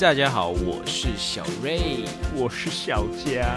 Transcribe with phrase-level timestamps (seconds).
[0.00, 2.04] 大家好，我是小瑞。
[2.34, 3.56] 我是小佳。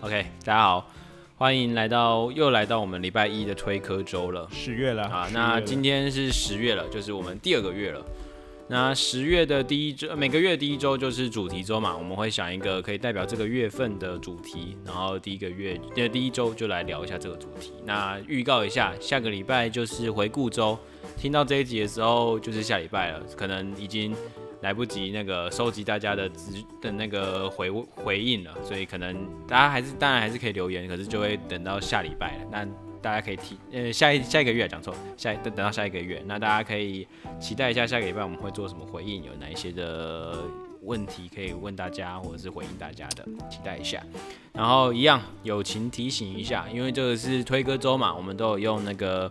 [0.00, 0.90] OK，大家好，
[1.36, 5.28] 欢迎来到又来到我们礼拜一的推科周了十月了啊。
[5.32, 8.02] 那今天是十月了，就是我们第二个月了。
[8.70, 17.72] 那十月的第一周，每个月第一周就是主题周嘛，我们会想一个可以代表这个月份的主题，然后第一个月的第一周就来聊一下这个主题。
[17.84, 20.78] 那预告一下，下个礼拜就是回顾周，
[21.18, 24.14] 听到这一集的时候就是下礼拜了，可能已经
[24.60, 29.16] 来不及那个收集大家的资的那个回回应了，所以可能
[29.48, 32.44] 大家还是当然还是可以留言，可是就会等到下礼拜了。
[32.52, 32.64] 那
[33.02, 37.06] 大家可以提呃下一下一个月讲错，下等等到下一个月，那大家可以
[37.40, 40.38] 期待一下下个礼拜我们会做什么回应，有哪一些的
[40.82, 44.02] 问题可以问大家或者是回应大家的，期待一下。
[44.52, 49.30] 然后一样友情提醒一下，因为这个是推歌周嘛，我们都有用那个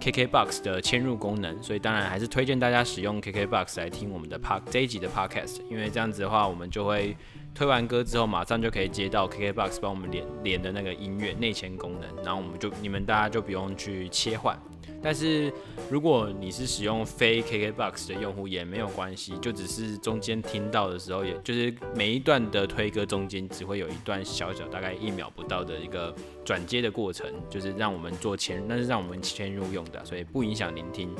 [0.00, 7.14] KKBOX 的嵌入功能，所以当然还是推荐大家使用 KKBOX 来听我们的 Park 这一集的 Podcast，因为这样子的话，我们就会
[7.54, 14.58] 推完歌之后马上就可以接到 KKBOX 帮我们连连的那个音乐内嵌功能，然后我们就你们大家就不用去切换。
[15.02, 15.52] 但是
[15.90, 31.14] 如果你是使用非 KKBOX 的用户也没有关系，就只是中间听到的时候，也就是每一段的推歌中间只会有一段小小大概一秒不到的一个转接的过程，就是让我们做前，那是让我们嵌入用的，所以不影响聆听。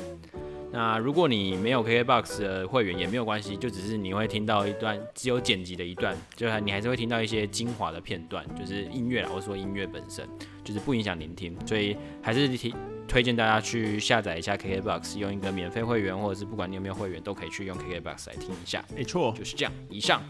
[0.74, 10.28] 那如果你没有 KKBOX 的会员也没有关系，就只是你会听到一段只有剪辑的一段，就你还是会听到一些精华的片段，就是音乐啦，或者说音乐本身，
[10.64, 12.74] 就是不影响聆听，所以还是提
[13.06, 18.84] 推荐大家去下载一下 KKBOX，用一个免费会员，或者是不管你有没有会员，都可以去用 KKBOX 来听一下。
[18.96, 19.72] 没错，就是这样。
[19.88, 20.20] 以上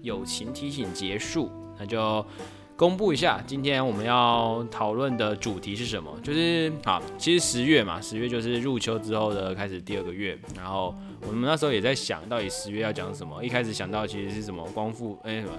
[0.00, 2.26] 友情提醒结束，那就
[2.82, 6.12] 公布一下今天我们要讨论的主题是什么。
[6.20, 10.36] 就是好，其实十月嘛，十月就是入秋之后的开始第二个月。
[10.56, 10.92] 然后
[11.24, 13.40] 我们那时候也在想到底十月要讲什么。
[13.40, 15.52] 一开始想到其实是什么光复，哎、什么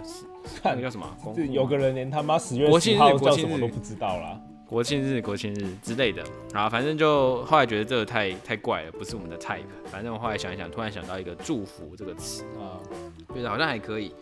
[0.66, 1.08] 那个叫什么？
[1.24, 4.38] 光复有个人连他妈十月国庆日国庆日叫什么都不知道啦。
[4.68, 6.22] 国庆日、国庆日之类的，
[6.52, 9.62] 啊，反正就后来觉得这个太太怪了，不是我们的 type。
[9.86, 12.84] 反正我后来想一想，突然想到一个“祝福”这个词，啊，
[13.34, 14.14] 觉得好像还可以。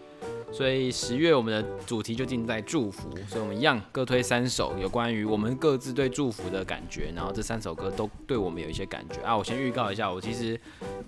[0.52, 9.36] 所以十月我们的主题就定在祝福，所以我们一样各推三首有关于我们各自对祝福的感觉，然后这三首歌都对我们有一些感觉啊。
[9.36, 10.60] 我先预告一下，我其实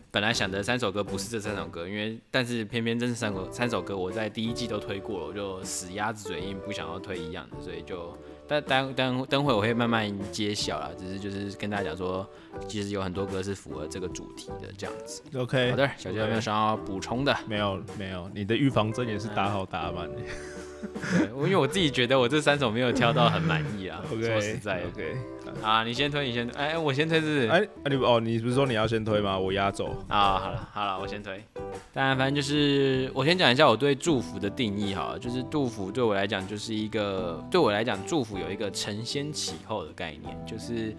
[0.10, 8.18] 本来想的三首歌不是这三首歌，因为但是偏偏这是三首三首歌我在第一季都推过了，我就死鸭子嘴硬不想要推一样的，所以就
[8.48, 12.28] 但等等等会我会慢慢揭晓啦，只是就是跟大家讲说，
[12.68, 15.22] 其实有很多歌是符合这个主题的这样子。
[15.36, 17.36] OK，好的，小杰有没有想要补充的？
[17.48, 20.22] 没有没有，你的预防针也是打好打满的。
[21.18, 24.02] 对，我因为我自己觉得我这三首没有挑到很满意啊。
[24.12, 25.18] OK，说实在的 OK，
[25.62, 27.48] 啊，你先推，你先推，哎，我先推是？
[27.48, 29.38] 哎，啊你哦，你不是说你要先推吗？
[29.38, 29.86] 我压轴。
[30.08, 31.44] 啊，好了好了，我先推。
[31.94, 40.96] 当然，反正就是我先讲一下我对祝福的定义好了，就是祝福对我来讲就是一个，对我来讲祝福有一个承先启后的概念，就是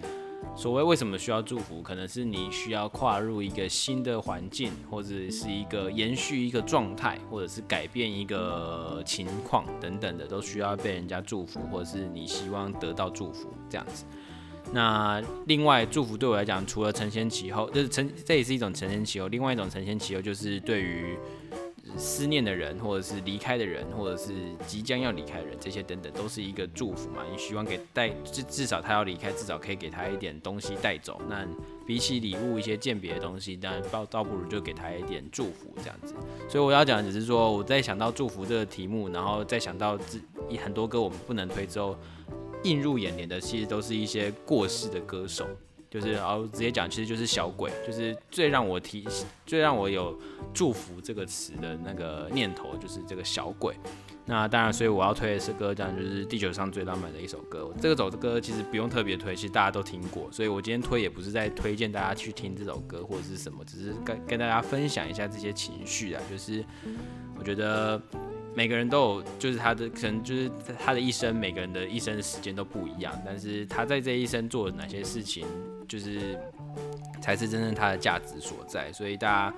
[0.55, 14.05] 所谓为什么需要祝福，可能是你需要跨入一个新的环境，或者是一个延续一个状态，或者是改变一个情况等等的，都需要被人家祝福，或者是你希望得到祝福这样子。
[14.71, 19.27] 那另外，祝福对我来讲，除了承先启后，就是承，这也是一种承先启后。
[19.27, 21.17] 另外一种承先启后，就是对于
[21.97, 24.33] 思念的人，或者是离开的人，或者是
[24.67, 27.23] 即将要离开的人，这些等等，都是一个祝福嘛。
[27.31, 31.21] 你希望给带，至至少他要离开，至少可以给他一点东西带走。
[31.29, 31.47] 那
[31.85, 36.13] 比起礼物一些鉴别的东西，当然倒倒不如就给他一点祝福这样子。
[36.49, 40.21] 所以我要讲的只是说，我在想到祝福这个题目，然后再想到自
[40.63, 41.97] 很多歌我们不能推之后。
[42.63, 45.45] 映入眼帘的其实都是一些过世的歌手，
[45.89, 49.07] 就是然后直接讲，其实就是小鬼，就是最让我提，
[49.45, 50.19] 最让我有
[50.53, 53.75] 祝福这个词的那个念头，就是这个小鬼。
[54.27, 57.71] 那当然，所以我要推的是歌，这样就是地球上最浪漫的一首歌。
[57.79, 66.65] 这个首歌其实不用特别推，其实大家都听过，所以我今天推也不是在推荐大家去听这首歌或者是什么，只是跟跟大家分享一下这些情绪啊，就是
[67.37, 68.01] 我觉得。
[68.55, 70.49] 每个人都有，就是他的可能就是
[70.79, 75.45] 他的一生，每个人的一生的时间都不一样，但是他在这一生做了哪些事情，
[75.87, 76.39] 就是
[77.21, 78.91] 才是真正他的价值所在。
[78.93, 79.55] 所以大家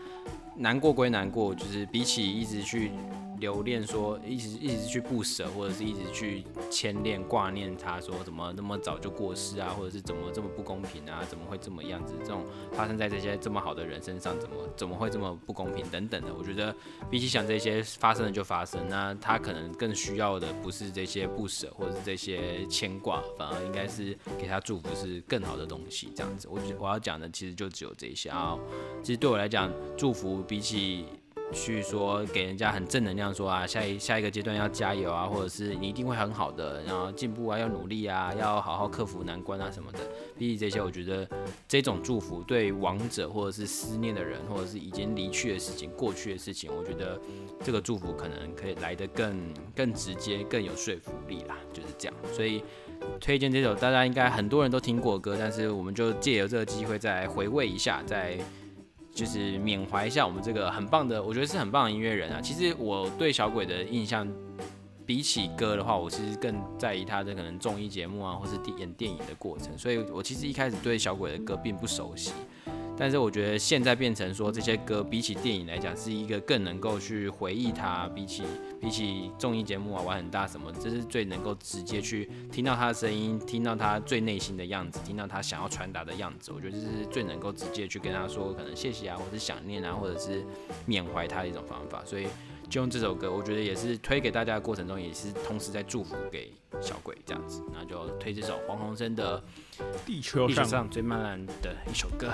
[0.56, 2.92] 难过归难过，就是比起一直去
[3.40, 12.14] 留恋说，一直一直去不舍，或者是一直去牵恋挂念他说怎么那么早就过世啊，或者是怎么这么不公平啊，怎么会这么样子？
[12.20, 16.34] 这种发生在这些这么好的人身上，怎么怎么会这么不公平等等的？
[16.34, 16.76] 我觉得
[17.10, 26.12] 比起想这些发生了就发生，那他可能更需要的不是这些不舍，或者是这些牵挂，反而应该是给他祝福是更好的东西。
[26.16, 28.58] 这样子，我我要讲的其实就只有这些啊。
[29.04, 31.06] 其实对我来讲，祝福比起
[31.54, 40.00] 去说给人家很正能量，说啊下一下一个阶段要加油啊，或者是你一定会很好的，然后进步啊，要努力啊，要好好克服难关啊什么的。
[40.38, 41.28] 比起这些，我觉得
[41.68, 47.20] 这种祝福对亡者或者是思念的人，或者是已经离去的事情、过去的事情，我觉得
[47.64, 52.18] 这个祝福可能可以来得更更直接、更有说服力啦，就是这样。
[52.34, 52.62] 所以
[53.22, 58.38] 推荐这首大家应该很多人都听过歌，但是我们就借由这个机会再回味一下，再。
[59.18, 62.40] 就是缅怀一下我们这个很棒的，我觉得是很棒的音乐人啊。
[62.40, 64.28] 其实我对小鬼的印象，
[65.08, 69.76] 比起歌的话，我其实更在意他的可能综艺节目啊，或是演电影的过程。
[69.76, 72.32] 所以我其实一开始对小鬼的歌并不熟悉。
[73.00, 78.44] 但是我觉得现在变成说这些歌比起电影来讲是一个更能够去回忆它，比起
[78.82, 86.52] 比起综艺节目啊玩很大什么，这是最能够直接去听到他的声音，听到他最内心的样子，听到他想要传达的样子。
[86.52, 90.44] 我觉得这是最能够直接去跟他说可能谢谢啊，或者想念啊，或者是
[90.88, 92.04] 缅怀他的一种方法。
[92.04, 92.28] 所以
[92.68, 96.52] 就用这首歌，我觉得也是推给大家的过程中，也是同时在祝福给
[96.82, 97.62] 小鬼这样子。
[97.72, 99.40] 那就推这首黄鸿生的
[100.06, 102.28] 《地球上最漫漫的一首歌》。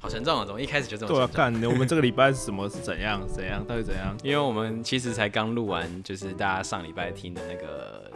[0.00, 0.44] 好沉重啊！
[0.44, 1.12] 怎么一开始就这么？
[1.12, 2.68] 对啊，看我们这个礼拜是什么？
[2.68, 3.26] 是怎样？
[3.26, 3.64] 怎样？
[3.66, 4.16] 到底怎样？
[4.22, 8.10] 因为我们其实才刚录完，就是大家上礼拜听的那个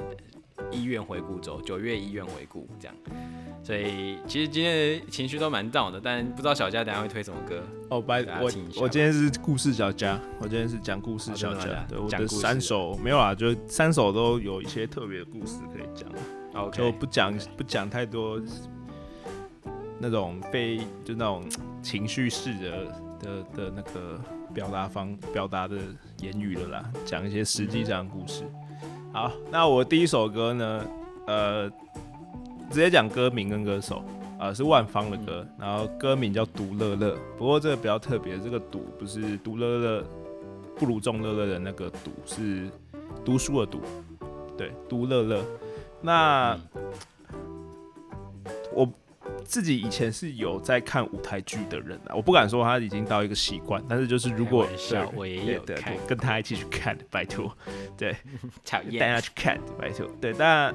[0.71, 2.95] 医院回顾周，九月医院回顾这样。
[3.63, 8.01] 所以其实今天的情绪都蛮 down 的，但不知道小佳等下会推什么歌哦。
[8.01, 8.51] 拜我
[8.81, 11.85] 我今天是故事小佳，我今天是讲故事小佳。
[11.89, 16.09] 对，我的三首没有啊，就三首都有一些特别的故事可以讲。
[16.55, 18.41] OK，就不讲不讲太多。
[20.03, 21.45] 那种非就那种
[21.83, 22.87] 情绪式的
[23.19, 24.21] 的的那个
[24.53, 25.77] 表达方表达的
[26.21, 28.45] 言语了啦，讲一些实际上的故事。
[29.13, 30.87] 好，那我第一首歌呢，
[31.27, 31.69] 呃，
[32.71, 34.05] 直接讲歌名跟歌手，
[34.39, 37.17] 啊，是万芳的歌，然后歌名叫独乐乐。
[37.37, 40.05] 不过这个比较特别，这个独不是独乐乐，
[40.77, 42.69] 不如众乐乐的那个独，是
[43.25, 43.81] 读书的读，
[44.57, 45.45] 对，独乐乐。
[46.01, 47.20] 那我。
[49.51, 54.65] 自己以前是有在看舞台剧的人啊，我不敢说他已经到一个习惯，但是就是如果
[55.17, 57.53] 我也有看，跟他一起去看，拜托，
[57.99, 58.15] 对，
[58.65, 60.73] 讨厌，大家去看，拜托，对，但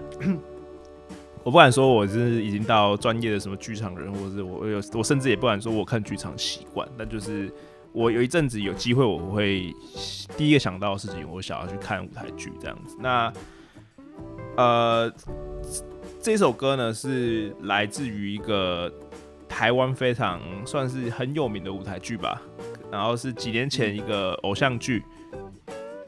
[1.41, 7.49] 我不敢说我是已经到专业的什么剧场人，或者我有，我甚至也不敢说我看剧场习惯，但就是
[7.93, 9.73] 我有一阵子有机会，我会
[10.35, 12.97] 第一个想到的事情，我想要去看舞台剧这样子。
[12.99, 13.31] 那
[14.57, 15.09] 呃。
[16.25, 18.91] 这首歌呢是来自于一个
[19.47, 22.41] 台湾非常算是很有名的舞台剧吧，
[22.91, 25.03] 然后是几年前一个偶像剧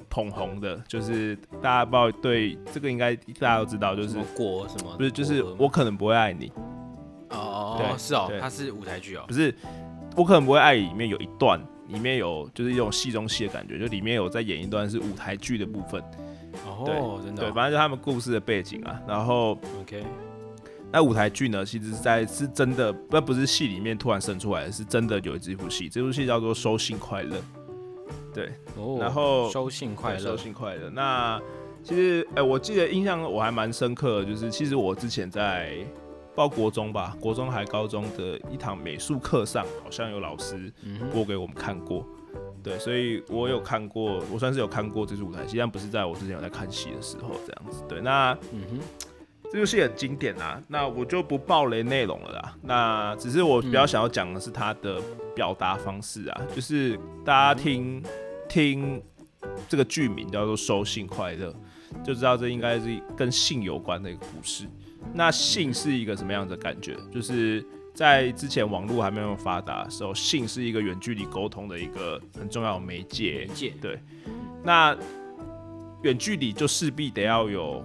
[0.09, 6.51] 捧红的，就是大家不知道对这个应该大家都知道，就是过什么不是就是我可能不会爱你。
[7.29, 9.53] 哦哦是哦，它是舞台剧哦，不是
[10.15, 16.03] 我可能不会爱你里面有一段里面有就是一种戏中戏的感觉，就里面有在演一段是舞台剧的部分。
[16.69, 20.03] 哦，真的，对，反正就他们故事的背景啊，然后，OK，
[20.91, 27.35] 那舞台剧呢，其实在是真的，不不是戏里面突然生出来的，是真的有一部戏，这部戏叫做《收信快乐》，
[28.33, 30.89] 对，哦，然后收信快乐，收信快乐。
[30.89, 31.41] 那
[31.83, 35.77] 其实，哎，我记得印象我还蛮深刻的，就是其实我之前在
[36.35, 40.71] 报国中吧，国中还高中的一堂美术课上，好像有老师
[41.11, 42.05] 播给我们看过。
[42.63, 47.83] 对，所以我有看过，我算是有看过这出舞台戏，但不是在我之前有在看戏的时候这样子。
[47.87, 48.79] 对，那嗯哼，
[49.51, 52.55] 这部戏很经典啊，那我就不爆雷内容了啦。
[52.61, 55.01] 那只是我比较想要讲的是它的
[55.33, 58.03] 表达方式啊，就是大家听
[58.49, 59.01] 听
[59.69, 61.55] 这个剧名叫做《收信快乐》，
[62.05, 64.65] 就知道这应该是跟性有关的一个故事。
[65.13, 66.97] 那性是一个什么样的感觉？
[67.13, 67.65] 就是。
[67.97, 73.47] 在之前网络还没有发达的时候，信是一个远距离沟通的一个很重要的媒介。
[73.47, 73.99] 媒介对，
[74.63, 74.95] 那
[76.03, 77.83] 远距离就势必得要有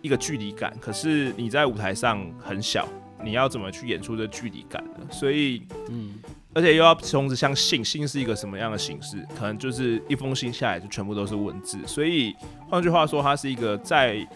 [0.00, 0.74] 一个距离感。
[0.80, 2.88] 可是你在舞台上很小，
[3.22, 5.06] 你要怎么去演出这距离感呢？
[5.10, 6.14] 所以，嗯，
[6.54, 9.22] 而且又要同时像信，信是一个什么样的形式？
[9.38, 11.78] 可能就是一封信下来就全部都是文字。
[11.86, 12.34] 所以
[12.66, 14.26] 换句话说，它是一个在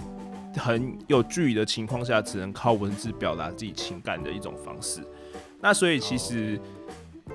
[0.57, 5.01] 很有距离的情况下，只能靠文字表达自己情感的一种方式。
[5.61, 6.61] 那所以其实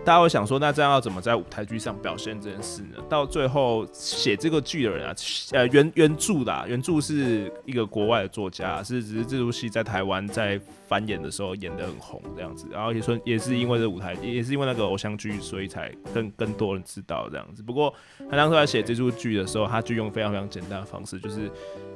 [0.06, 2.98] 大家会想说，那这样要怎么在舞台剧上表现这件事呢？
[3.10, 5.16] 到最后写这个剧的人啊，
[5.52, 17.64] 呃，原原著的原著是一个国外的作家，是只是这出戏在台湾在翻演的时候演的很红这样子，然后也说也是因为这舞台，也是因为那个偶像剧，所以才更更多人知道这样子。
[17.64, 17.92] 不过
[18.30, 21.50] 他当初在写这出剧的时候，他就用非常非常简单的方式，就是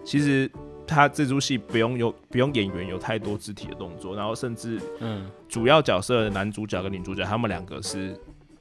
[0.04, 0.50] 其实。
[0.86, 8.20] 他这出戏不用有不用演员有太多肢体的动作，然后甚至嗯，主要角色的男主角跟女主角他们两个是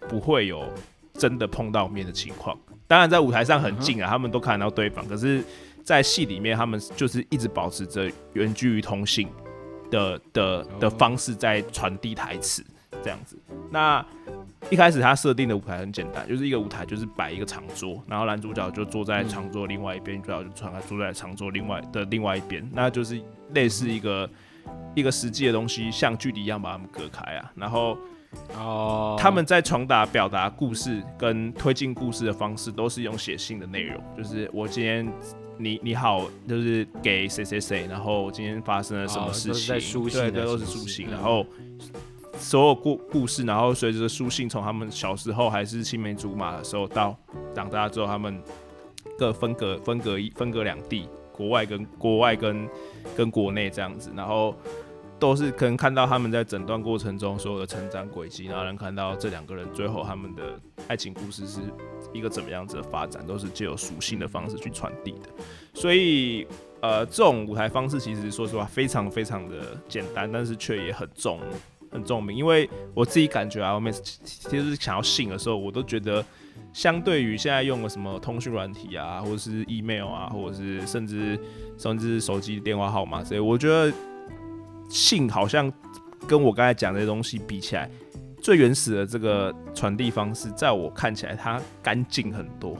[0.08, 0.66] 不会有
[1.14, 2.58] 真的碰到面的情况。
[2.86, 5.42] 当然在舞台上很近啊，他们都看到对方，可是，
[5.82, 9.28] 在戏里面他们就是一直保持着远距离通信
[9.90, 12.62] 的的的方式在传递台词
[13.02, 13.36] 这样子。
[13.70, 14.04] 那
[14.70, 23.20] 一开始他设定的舞台很简单，就是一个舞台，就是摆一个长桌，然后男主角就坐在长桌另外一边，女主角就穿坐在长桌另外的另外一边，那就是
[23.54, 24.28] 类似一个
[24.94, 27.52] 一个实际的东西，像距离一样把他们隔开啊。
[27.56, 27.98] 然后
[28.56, 35.12] 哦，他们在传达表达故事跟推进故事的方式都是用写信的内容，就是我今天
[35.58, 41.44] 你你好，就是给谁谁谁，然后今天发生了什么事情，对，对都是书信，然后。
[42.42, 47.16] 所有故故事，然后随着书信从他们小时候还是青梅竹马的时候，到
[47.54, 48.42] 长大之后，他们
[49.16, 52.68] 各分隔分隔一分隔两地，国外跟国外跟
[53.16, 54.54] 跟国内这样子，然后
[55.20, 61.60] 都是可能看到他们在整段过程中所有的成长轨迹，然后能看到这两个人最后他们的爱情故事是
[62.12, 65.28] 一个怎么样子的发展，都是借由书信的方式去传递的。
[65.74, 66.44] 所以，
[66.80, 71.38] 呃，这种舞台方式其实说实话非常非常的简单，但是却也很重。
[71.92, 76.24] 很重名，因为我自己感觉啊，我每次其实想要信的时候，我都觉得，
[76.72, 81.38] 相对于现在用的什么通讯软体啊，或者是 email 啊，或者是甚至
[81.76, 83.92] 甚至手机电话号码这些，我觉得
[84.88, 85.70] 信好像
[86.26, 87.90] 跟我刚才讲这些东西比起来，
[88.40, 92.76] 最原始的这个传递方式，在我看起来它干净很多。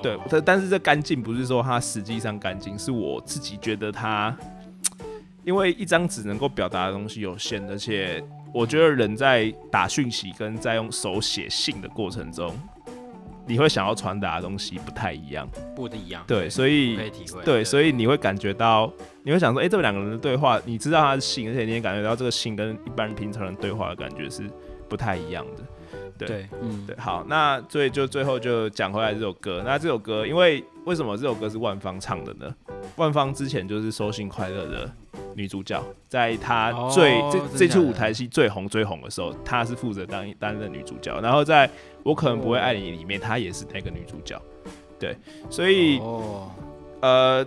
[0.00, 4.36] 对，但但是这干净不是说它实际上干净，是我自己觉得它。
[5.44, 8.22] 因为一张纸能够表达的东西有限，而且
[8.54, 12.54] 我觉得人在打讯息跟在用手写信的过程中，
[13.46, 16.22] 你会想要传达的东西不太一样，不一样。
[16.26, 17.42] 对，所以可以体会。
[17.42, 18.92] 对，所以你会感觉到，
[19.24, 24.42] 你会想说，哎，这两个人的对话，你知道他是信，而且你也感觉到这个信跟一般平常人对话的感觉是
[24.88, 25.62] 不太一样的。
[26.24, 26.94] 对，嗯，对。
[26.96, 29.60] 好，那所以就最后就讲回来这首歌。
[29.66, 32.54] 那这首歌，因为为什么这首歌是万芳唱的呢？
[32.94, 34.88] 万芳之前就是收信快乐的。
[35.34, 41.18] 女主角在她最这这出舞台戏最红最红的时候，她是负责当担任女主角。
[41.20, 41.68] 然后在
[42.02, 44.40] 我可能不会爱你里面，她也是那个女主角。
[44.98, 45.16] 对，
[45.50, 46.00] 所以
[47.00, 47.44] 呃，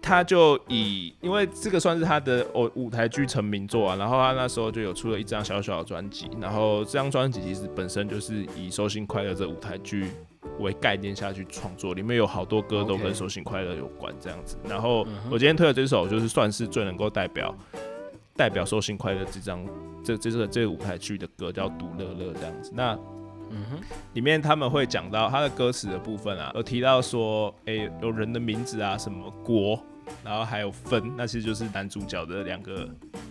[0.00, 3.96] 她就以因为这个算是她的舞舞台剧成名作啊。
[3.96, 6.30] 然后她那时候就有出了一张小小的专辑。
[6.40, 10.10] 然后这张专辑其实本身就是以《收心快乐》这舞台剧。
[10.58, 14.56] 为概念下去创作，里面有好多歌都跟手心快乐有关，这样子。
[14.68, 17.54] 然后我今天推的这首，就是算是最能够代表
[18.34, 19.64] 代表手心快乐这张
[20.04, 22.70] 这这个这个舞台剧的歌，叫独乐乐这样子。
[22.74, 22.98] 那
[23.50, 23.80] 嗯哼，
[24.14, 29.80] 里面他们会讲到他的歌词的部分啊，有提到说，哎，有人的名字啊，什么国，
[30.24, 32.88] 然后还有分，那其实就是男主角的两个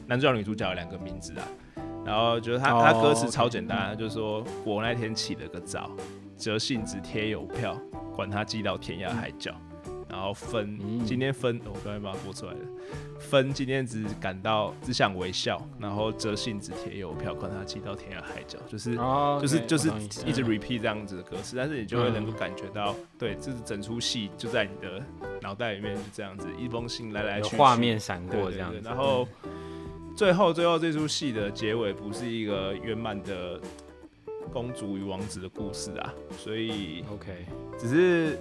[0.08, 1.48] 男主角女主角两个名字啊。
[2.06, 5.90] 然后觉得他他歌词超简单，就是说我那天起了个早。
[6.38, 7.80] 折信纸贴邮票，
[8.16, 9.56] 管他寄到天涯海角。
[10.08, 12.60] 然后分今天分，我刚才把它播出来了。
[13.20, 18.96] 分今天只感到只想微笑，然后折信纸贴邮票，管他寄到天涯海角，就是
[19.42, 19.90] 就是就是
[20.26, 25.04] 一直 repeat 这样子的歌词，但是你就会能够感觉到，对，这是整出戏就在你的
[25.42, 28.80] 脑袋里面是这样子，一封信来来去去，画面闪过这样子。
[28.86, 29.28] 然后
[30.16, 33.60] 最后最后这出戏的结尾不是一个圆满的。
[34.56, 37.46] 公主与王子的故事啊，所以 OK，
[37.78, 38.40] 只是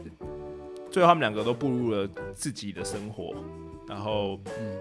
[0.88, 3.34] 最后他们两个都步入了自己的生活，
[3.88, 4.78] 然后嗯，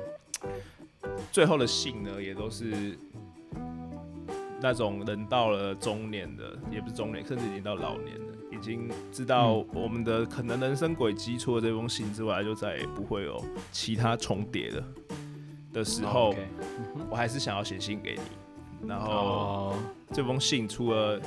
[1.32, 2.96] 最后的信呢，也都是
[4.62, 14.84] 那种人到了中年的，也不是中年，甚至已经到老年了，已经知道我们的可能人生轨迹，除了这封信之外，就再也不会有其他重叠的
[15.74, 16.36] 的时候，
[17.10, 18.43] 我还是想要写信给你。
[18.88, 19.76] 然后
[20.12, 21.20] 这封信除了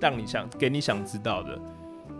[0.00, 1.58] 让你想给你想知道的，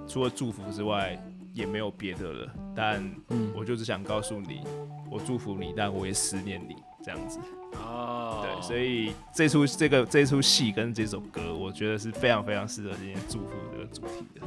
[0.06, 1.18] 除了祝福之外，
[1.52, 2.52] 也没有别的了。
[2.74, 3.08] 但
[3.54, 4.62] 我就是想告诉你，
[5.10, 7.38] 我祝福你，但我也思念你，这样子。
[7.74, 14.46] 哦，对，所以这出这个这出戏跟这首歌，我觉得是非常非常适合今天祝福这个主题的。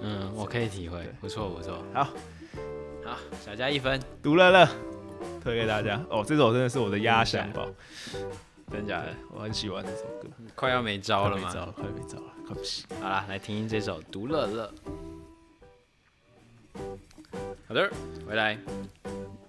[0.00, 1.82] 嗯，我可以体会，不错不错。
[1.92, 2.04] 好，
[3.04, 4.68] 好，小加一分，读乐乐
[5.42, 6.00] 推给大家。
[6.10, 7.66] 哦，这首真的是我的压箱宝。
[8.70, 9.14] 真假的？
[9.32, 10.28] 我很喜欢这首歌。
[10.54, 11.42] 快要没招了吗？
[11.42, 12.84] 快没招了，快没招了，快不行。
[13.00, 14.72] 好了，来听听这首《独乐乐》。
[17.68, 17.90] 好的，
[18.26, 18.58] 回来。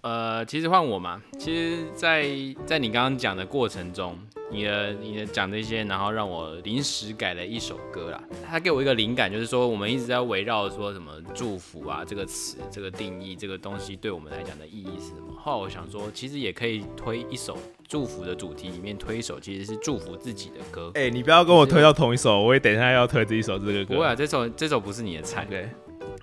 [0.01, 1.21] 呃，其实换我嘛。
[1.37, 2.25] 其实，在
[2.65, 4.17] 在你刚刚讲的过程中，
[4.51, 8.23] 你的你的讲这些，然后让我临时改了一首歌啦。
[8.47, 15.33] 他给我一个灵感，就是说我们一直在围绕说什么祝福啊这个词、这个定义、这个东西对我们来讲的意义是什么。
[15.37, 20.91] 后来我想说，其实也可以推一首祝福的主题里面推一首，其实是祝福自己的歌。
[20.95, 23.95] 哎、你不要跟我推到同一首，我也等一下要推这一首这个歌。
[23.95, 25.69] 不会啊，这首这首不是你的菜，OK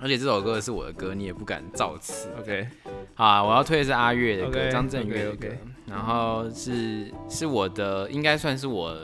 [0.04, 2.28] 而且这首歌是我的歌，你也不敢造次。
[2.38, 2.68] OK，
[3.14, 5.48] 好啊，我要推的是阿月的歌张震岳的歌
[5.86, 8.94] 然后是是我的，应该算是我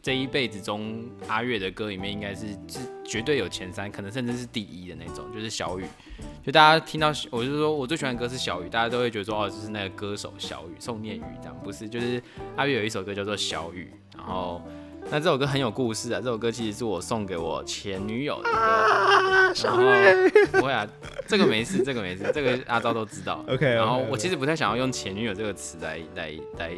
[0.00, 5.84] 这一辈子中阿月的歌里面，应该是是绝对有前三，可能甚至是第一的那种，就是小雨。
[6.40, 12.22] 就大家听到，我就说我最喜欢的歌是小雨，大家都会觉得说哦，就是那个歌手小雨，宋念宇这样，不是，就是
[12.54, 14.62] 阿月有一首歌叫做小雨，然后。
[15.10, 16.20] 那这首歌很有故事啊！
[16.20, 19.82] 这首歌其实是我送给我前女友的歌，然后
[20.52, 20.86] 不会啊，
[21.26, 23.44] 这个没事，这个没事，这个阿昭都知道。
[23.48, 26.70] OK，然后我其实不太想要用前女友这个词来来来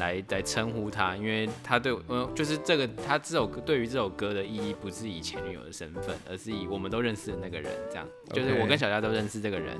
[0.00, 9.76] 来来称呼她，因为她对我，呃，就是这个她这首歌对于这首歌的意义不是以前女友的身份，而是以我们都认识的那个人，这样，就是我跟小佳都认识这个人，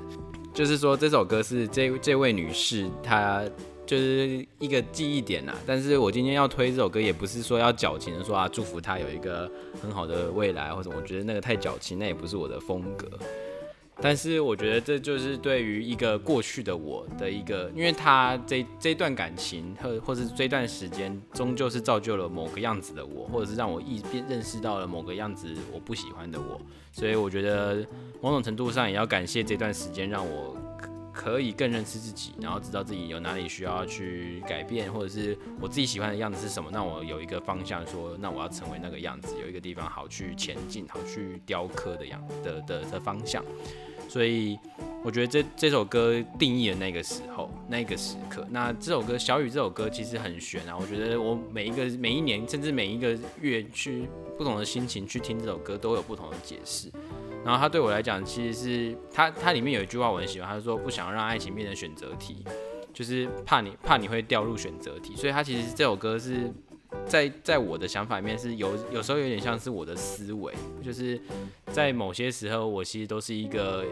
[0.53, 3.43] 就是说这首歌是这这位女士她。
[3.85, 13.07] 就是一个记忆点呐、但是我今天要推这首歌，也不是说要矫情的说啊，祝福他有一个很好的未来，或者我觉得那个太矫情，那也不是我的风格。
[14.03, 26.59] 但是我觉得这就是对于一个过去的我的一个，因为他这这段感情或或是这段时间，终究是造就了某个样子的我，或者是让我一变认识到了某个样子我不喜欢的我，
[26.91, 27.85] 所以我觉得
[28.21, 30.55] 某种程度上也要感谢这段时间，让我
[31.13, 43.43] 可以更认识自己，然后知道自己有哪里需要去改变，或者是我自己喜欢的样子是什么，那我有一个方向说，那我要成为那个样子，有一个地方好去前进，好去雕刻的样的的的方向。
[44.09, 44.59] 所以
[45.05, 48.45] 我觉得这这首歌定义了那个时候那个时刻。
[48.49, 56.91] 那这首歌《小雨》这首歌其实很悬啊，我觉得我每一个每一年甚至每一个月去不同的心情去听这首歌都有不同的解释。
[57.43, 62.45] 然后他对我来讲，其实是他他里面有一句话我很喜欢，他说不想让爱情变成选择题，
[62.93, 65.15] 就是怕你怕你会掉入选择题。
[65.15, 66.51] 所以他其实这首歌是
[67.05, 71.19] 在在我的想法里面是有有时候有点像是我的思维，就是
[71.67, 73.85] 在某些时候我其实都是一个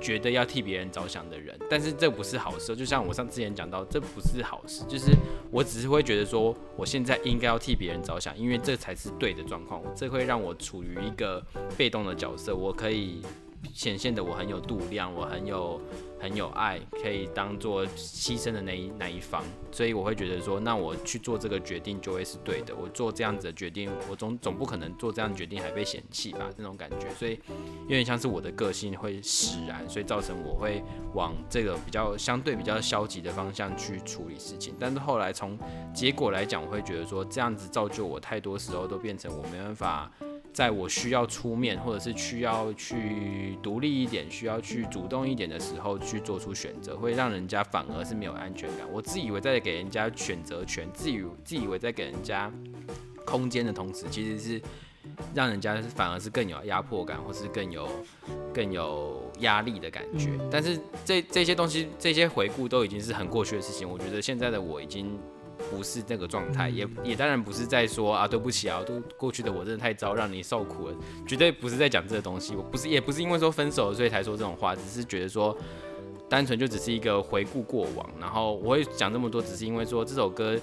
[0.00, 2.74] 觉得要替别人着想的人，但是这不是好事。
[2.76, 5.12] 就像我上之前讲到，这不是好事，就是
[5.50, 9.82] 我只是会觉得说，我现在应该要替别人着想，因为这才是对的状况。
[9.94, 11.44] 这会让我处于一个
[11.76, 13.22] 被动的角色，我可以
[13.72, 15.80] 显现的我很有度量，我很有
[16.20, 19.42] 很有爱，可以当做牺牲的那一那一方。
[19.72, 22.74] 所以我会觉得说，那我去做这个决定就会是对的。
[22.74, 26.48] 我做这样子的决定，我总总不可能做这样决定还被嫌弃吧？
[26.56, 27.38] 那种感觉，所以
[27.82, 30.82] 有点像是我的个性会使然，所以造成我会
[31.14, 34.74] 往这个比较相对比较消极的方向去处理事情。
[34.78, 35.58] 但是后来从
[35.92, 40.10] 结果来讲，我会觉得说这样子造就我太多时候都变成我没办法。
[40.54, 48.86] 在我需要出面，或者是需要去独立一点、需要去主动一点的时候，去做出选择，会让人家反而是没有安全感。
[48.92, 52.48] 我自以为在给人家选择权，自以自以为在给人家
[53.26, 54.62] 空间的同时，其实是
[55.34, 57.88] 让人家反而是更有压迫感，或是更有
[58.54, 60.30] 更有压力的感觉。
[60.52, 63.90] 但是这这些东西，这些回顾都已经是很过去的事情。
[63.90, 65.18] 我觉得现在的我已经。
[65.74, 70.94] 不是那个状态，也也当然不是在说啊，对不起啊，都过去的我真的太糟，让你受苦了，
[71.26, 72.54] 绝对不是在讲这个东西。
[72.54, 75.56] 我不是，也不是因为说分手了所以才说这种话，只是觉得说，
[76.28, 78.08] 单纯就只是一个回顾过往。
[78.20, 80.56] 然后我会讲这么多，只是因为说这首歌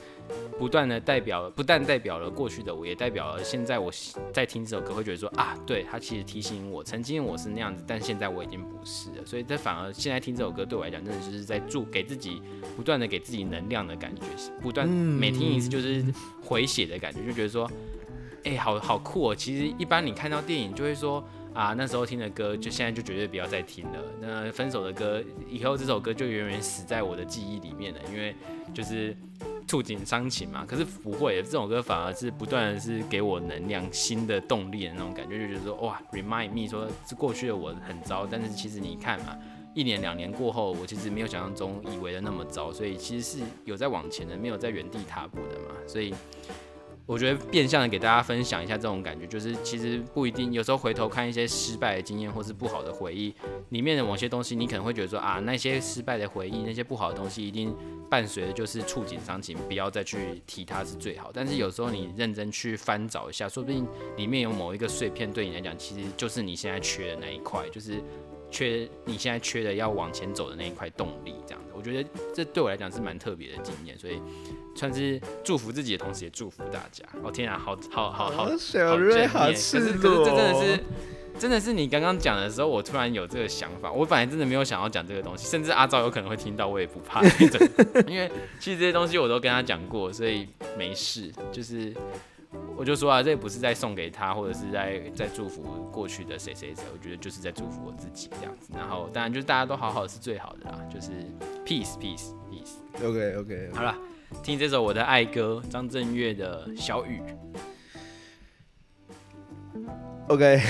[0.58, 3.92] 不断的代表，不但代表了过去的我，也代表了现在我
[4.34, 9.26] 在听这首歌会觉得说啊，对，他其实提醒我，曾经我是那样子，但现在我已经不是了。
[9.26, 12.42] 所以这反而现在听这首歌对我来讲，真的就是在助给自己
[12.76, 14.22] 不断的给自己能量的感觉，
[14.62, 16.04] 不断每听一次就是
[16.44, 17.70] 回血的感觉，就觉得说，
[18.44, 19.36] 哎、好好酷哦。
[19.36, 21.24] 其实一般你看到电影就会说。
[21.54, 24.00] 啊，那时候听的歌，就现在就绝对不要再听了。
[24.22, 28.34] 那分手的歌，以后这首歌就永远死在我的记忆里面了，因为
[28.74, 29.14] 就是
[29.68, 30.66] 触景伤情嘛。
[30.66, 39.38] 可是不会，这首歌反而是不断的是给我能量、新的动力的那种感觉，就觉得说哇，remind me 说是过去的我很糟，但是其实你看嘛，
[39.74, 45.76] 一年两年过后，我其实没有想象中以为的那么糟，所以其实是有在往前的，没有在原地踏步的嘛。
[45.88, 46.14] 所以
[47.06, 53.34] 我觉得变相的给大家分享一下这种感觉，就是其实不一定，有时候回头看一些失败的经验或是不好的回忆，
[53.70, 57.76] 里面的某些东西，你可能会觉得说啊，那些失败的回忆，那些不好的东西，一定
[58.10, 61.32] 伴随的就是触景伤情，不要再去提它是最好。
[61.34, 63.86] 但是有时候你认真去翻找一下，说不定
[64.16, 68.02] 里面有某一个碎片对你来讲，其实就是你现在缺的那一块，就是
[68.52, 71.72] 缺你现在缺的要往前走的那一块动力，这样子。
[71.74, 74.22] 我觉得这对我来讲是蛮特别的经验，所以。
[74.74, 77.04] 算是祝福自己的同时，也祝福大家。
[77.22, 80.24] 哦天啊，好好好好，小瑞好赤裸。
[80.24, 80.84] 这真的是，
[81.38, 83.92] 真的是你刚刚讲的时候，我突然有这个想法。
[83.92, 87.22] 我本来真的没有想要讲这个东西，甚至阿昭有可能会听到，我也不怕，
[88.08, 91.30] 因为其实这些东西我都跟他讲过，所以没事。
[91.52, 91.94] 就是
[92.76, 95.62] 我就说啊，这不是在送给他，或者是在在祝福
[95.92, 96.84] 过去的谁谁谁。
[96.94, 98.72] 我觉得就是在祝福我自己这样子。
[98.76, 101.12] 然后当然就是大家都好好是最好的啦，就是
[101.66, 103.08] peace peace peace。
[103.08, 103.96] OK OK，好了。
[104.42, 107.22] 听这首我的爱歌，张震岳的小雨。
[110.30, 110.62] OK，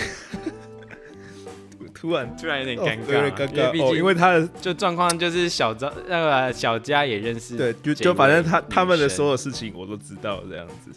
[1.94, 10.91] 突然突然有点尴尬，因为毕竟因为他的就状况就是小张那个小佳也认识，对，就就反正他他们的所有事情我都知道这样子，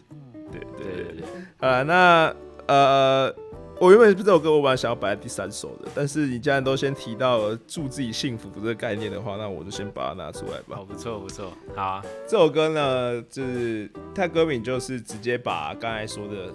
[0.76, 1.24] 对对对对，
[1.58, 2.34] 好那
[2.66, 3.34] 呃。
[3.80, 10.76] 我原本这首歌我本来想要摆在第三首的，但是你既然都先提到了祝自己幸福这个概念的话，那我就先把它拿出来吧。
[10.76, 11.52] 好，不错不错。
[11.74, 16.54] 好，这首歌呢，就是它歌名就是直接把刚才说的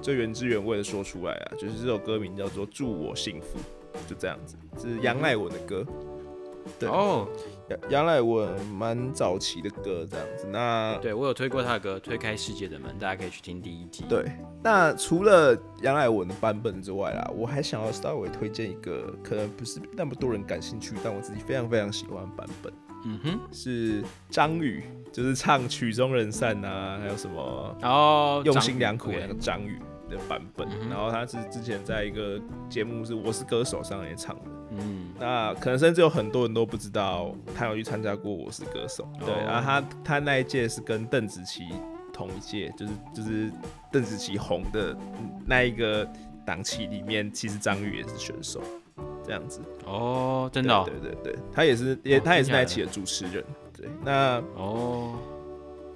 [0.00, 3.58] 最原汁原味的说出来啊，就是这首歌名叫做《祝我幸福》，
[4.08, 5.84] 就这样子，是杨乃文的歌。
[6.78, 7.28] 对哦。
[7.68, 10.46] 杨杨乃文蛮早期的歌，这样子。
[10.50, 14.04] 那对我有推过他的歌《推开世界的门》，大家可以去听第一集。
[14.08, 14.30] 对，
[14.62, 22.72] 那除了杨乃文的版本之外啦，我还想要稍微推荐一个，可能不是那么多人感兴趣，但我自己非常非常喜欢的版本。
[23.04, 29.78] 嗯哼，是张宇，就是唱《曲终人散》啊，还有什么哦，用心良苦那个张宇
[30.08, 30.68] 的版本。
[30.88, 34.42] 然后他是之前在一个节目是《我是歌手》上也唱的。
[34.70, 39.08] 嗯，那可能甚至有很多人都不知道他有去参加过《我是歌手》。
[39.24, 41.64] 对，然后他他那一届是跟邓紫棋
[42.12, 43.50] 同一届，就是就是
[43.90, 44.96] 邓紫棋红的
[45.46, 46.06] 那一个
[46.44, 48.60] 档期里面，其实张宇也是选手，
[49.24, 49.62] 这样子。
[49.86, 50.84] 哦，真的？
[50.84, 53.42] 对对对，他也是也他也是那一期的主持人。
[53.74, 55.14] 对，那哦，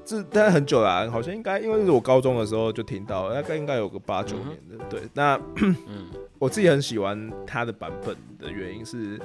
[0.04, 4.84] 这但很久了，好像应该因为是我高中的时候就听到，大概应该有个八九年的。
[4.90, 6.06] 对，那嗯。
[6.42, 9.16] 我自己很喜欢他的版本的原因是，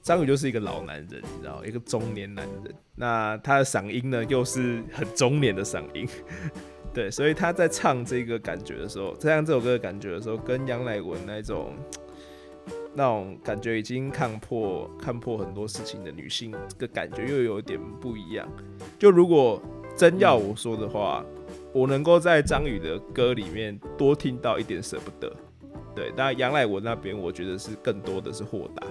[0.00, 2.74] 张宇就是一个老男人，你知道，一个中年男人。
[2.94, 6.08] 那他的嗓音呢，又是很中年的嗓音，
[6.94, 11.74] 对，所以他在唱这个感觉的时候，唱这首歌的感觉的时候，跟杨乃文那种
[12.96, 18.48] 那种感觉已经看破看破很多事情的女性，这个感觉又有点不一样。
[18.98, 19.60] 就如果
[19.94, 21.24] 真要我说的话，
[21.74, 25.30] 我能够在张宇的歌里面多听到一点舍不得。
[25.94, 28.86] 对，但杨乃文那边，我觉得是更多的是豁达。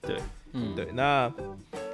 [0.00, 0.16] 对，
[0.52, 1.30] 嗯，对，那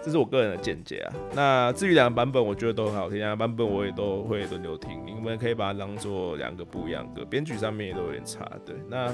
[0.05, 1.15] 这是我个人的见解啊。
[1.35, 5.01] 那至于两个版本，我觉得都很好听，两个版本我也都会轮流听。
[5.05, 8.49] 你们可以把它当做两个不一样的，编曲上面也都有点差。
[8.65, 9.13] 对，那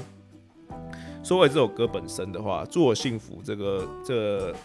[1.23, 4.55] 说回这首歌本身的话，“祝我幸福”这个这个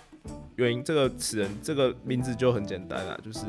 [0.56, 3.46] 原因，这个词人这个名字就很简单啊，就是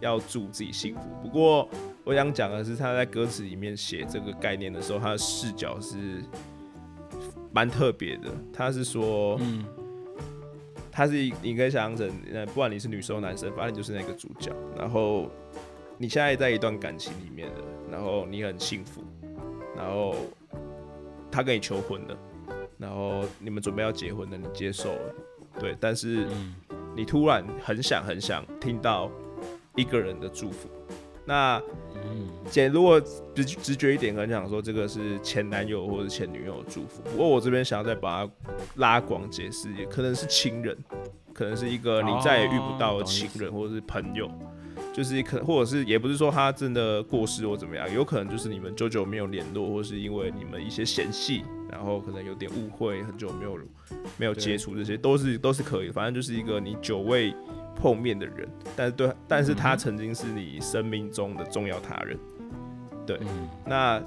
[0.00, 1.02] 要祝自己幸福。
[1.22, 1.68] 不过。
[2.04, 6.20] 我想讲的是，他在歌词里面写这个概念的时候，他的视角是
[7.52, 8.28] 蛮特别的。
[8.52, 9.64] 他是说，嗯，
[10.90, 14.50] 他是你可以想象成，呃，不管你是女生男生，反正就是那个主角。
[14.76, 15.30] 然后
[15.96, 19.00] 你现在在一段感情里面的，然后你很幸福，
[19.76, 20.16] 然后
[21.32, 22.16] 他跟你求婚了，
[22.78, 25.14] 然后你们准备要结婚了，你接受了，
[25.58, 25.74] 对。
[25.80, 26.28] 但是
[26.94, 29.10] 你突然很想很想听到
[29.74, 30.68] 一个人的祝福。
[31.24, 31.62] 那，
[32.50, 37.00] 姐，如果直直觉一点，可能想说这个是前男友或者前女友的祝福。
[37.02, 38.32] 不过我这边想要再把它
[38.74, 40.76] 拉广解释，也可能是亲人，
[41.32, 44.28] 可能是一个你再也遇不到的亲人或者是朋友，
[44.92, 53.58] 就是可或者是也不是说他真的过世或怎么样，有可能就是你们久久没有联络，或是因为你们一些嫌隙，然后可能有点误会，很久没有
[54.16, 55.90] 没有接触，这些都是都是可以。
[55.90, 57.34] 反正就是一个你久未。
[57.74, 62.16] 碰面的人，但是对，但是他曾经是你生命中的重要他人，
[63.04, 63.18] 对，
[63.66, 64.00] 那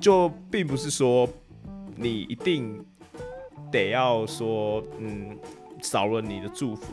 [0.00, 1.28] 就并不是说
[1.94, 2.84] 你一定
[3.70, 5.38] 得要说，嗯，
[5.80, 6.92] 少了你的祝福，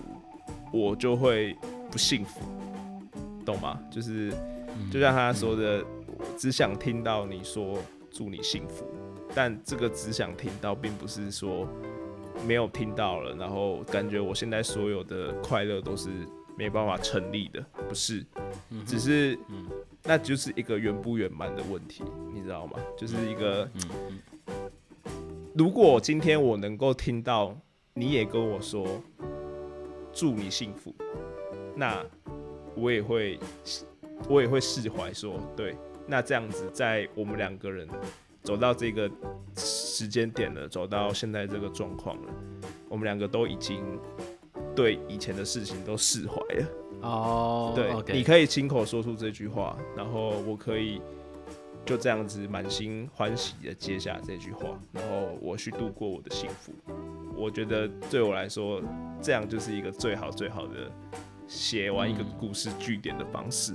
[0.71, 1.55] 我就会
[1.91, 2.39] 不幸福，
[3.45, 3.79] 懂吗？
[3.91, 4.31] 就是
[4.89, 5.83] 就像他说的，
[6.37, 7.77] 只想听到你说
[8.09, 8.85] 祝你幸福，
[9.35, 11.67] 但这个只想听到，并不是说。
[12.47, 16.09] 没有听到了，然后感觉我现在所有的快乐都是
[16.57, 18.25] 没办法成立的，不是，
[18.83, 19.37] 只是
[20.01, 22.79] 那就是一个圆不圆满的问题，你知道吗？
[22.97, 23.69] 就是一个，
[25.53, 27.55] 如果今天我能够听到
[27.93, 28.87] 你也跟我说
[30.11, 30.95] 祝你幸福，
[31.81, 32.05] 那
[32.75, 33.39] 我也会
[34.29, 37.87] 我也会释怀，说对，那这样子在我们两个人
[38.43, 39.09] 走到这个
[39.57, 42.33] 时间点了，走到现在这个状况了，
[42.87, 43.83] 我们两个都已经
[44.75, 46.67] 对以前的事情都释怀了。
[47.01, 51.01] 哦，对，你可以亲口说出这句话，然后我可以
[51.83, 56.71] 就这样子满心欢喜的接下这句话，然后我去度过我的幸福。
[57.35, 58.79] 我觉得对我来说，
[59.19, 60.91] 这样就是一个最好最好的
[61.51, 63.73] 写完一个故事句点的方式。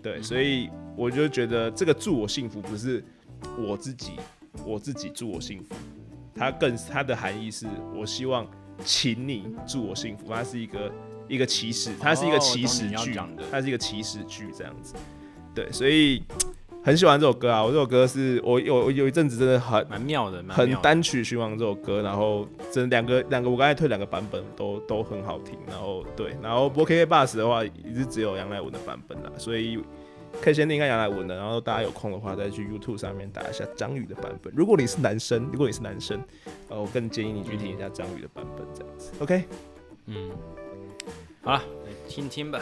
[0.00, 3.04] 对，所以我就觉得这个祝我幸福不是
[3.58, 4.12] 我自己，
[4.64, 5.74] 我自己祝我幸福，
[6.32, 8.46] 它更它的含义是我希望
[8.84, 10.92] 请你祝我幸福，它是一个。
[11.28, 13.18] 一个起始，它是一个起始句，
[13.50, 14.94] 它是一个起始句这样子，
[15.52, 16.22] 对，所以
[16.86, 17.64] 很喜欢这首歌啊！
[17.64, 29.82] 我这首歌是我有有一阵子真的很蛮妙的，很单曲循环这首歌，然后真两个两个我刚才推两个版本都都很好听，然后对，然后播 K K Bus 的话也是只有杨乃文的版本啦，所以
[30.40, 34.52] 可以先听一下杨乃文的，然后大家有空的话再去 YouTube 上面打一下张宇的版本。
[34.56, 36.22] 如果你是男生，如果你是男生，
[36.68, 39.42] 呃，我更建议你去听一下张宇的版本这样子，OK？
[40.06, 40.30] 嗯。
[41.42, 42.60] 好了，来听听吧。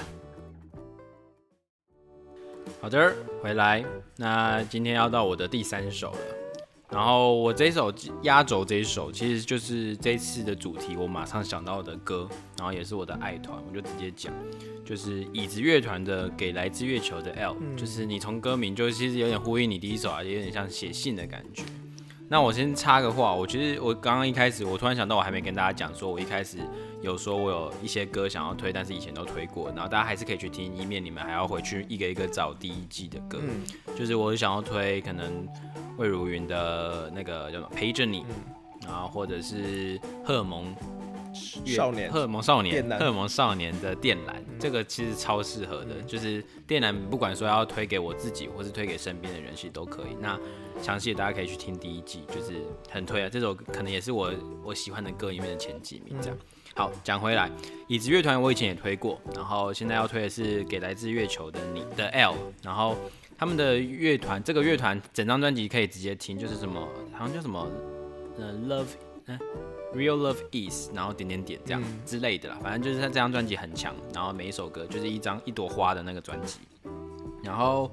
[2.84, 3.82] 好的，回来。
[4.18, 6.18] 那今天要到我的第三首了。
[6.90, 7.90] 然后我这首
[8.24, 14.30] 压轴这一首，其实就是这次的主题，我马上想到的歌，然后也是我的爱团，我就直接讲，
[14.84, 21.62] 就是椅子乐团的《给来自月球的 L》，就是你从歌名就其实有点呼应你第一首啊，也有点像写信的感觉。
[22.28, 26.58] 那我先插个话，我其实我刚刚一开始，我突然想到，我还没跟大家讲，说我一开始
[27.04, 33.38] 有说我有一些歌想要推，但是以前都推过，然后大家还是可以去听，以免你们还要回去一个一个找第一季的歌。
[33.94, 35.46] 就是我想要推可能
[35.98, 38.24] 魏如云的那个叫什么陪着你，
[38.82, 40.74] 然后或者是荷尔蒙
[41.64, 50.16] 少年，荷尔蒙少年，荷尔蒙少年的电缆，这个其实超适合的，就是电缆不管说要推给我自己，或是推给身边的人，其实都可以。
[50.20, 50.38] 那
[50.80, 52.54] 详细的大家可以去听第一季，就是
[52.88, 53.28] 很推啊。
[53.28, 56.16] 这首可能也是我我喜欢的歌里面的前几名。
[56.20, 56.36] 这样，
[56.76, 57.48] 好讲回来，
[57.86, 62.96] 椅子乐团我以前也推过，然后现在要推的是给来自月球的你的 L，然后
[63.38, 66.80] 他们的乐团这个乐团整张专辑可以直接听，就是什么
[67.12, 67.70] 好像叫什么
[68.38, 68.86] 呃 Love
[69.26, 69.38] 嗯
[69.94, 76.58] Real Love Is，然后点点点这样之类的啦，反正就是他这张专辑很强，然后每一首歌就是一张一朵花的那个专辑，
[77.42, 77.88] 然后